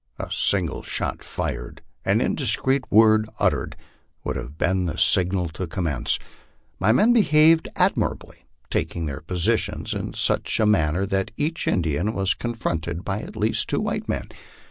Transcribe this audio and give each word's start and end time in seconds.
A 0.17 0.31
single 0.31 0.81
shot 0.81 1.23
fired, 1.23 1.83
an 2.03 2.21
indiscreet 2.21 2.91
word 2.91 3.29
uttered, 3.37 3.75
would 4.23 4.35
have 4.35 4.57
been 4.57 4.87
the 4.87 4.97
signal 4.97 5.47
to 5.49 5.67
commence. 5.67 6.17
My 6.79 6.91
men 6.91 7.13
behaved 7.13 7.67
admirably, 7.75 8.45
taking 8.71 9.05
their 9.05 9.21
positions 9.21 9.93
in 9.93 10.13
such 10.15 10.59
manner 10.59 11.05
that 11.05 11.29
each 11.37 11.67
In 11.67 11.83
dian 11.83 12.15
was 12.15 12.33
confronted 12.33 13.05
by 13.05 13.19
at 13.21 13.35
least 13.35 13.69
two 13.69 13.83
men. 14.07 14.29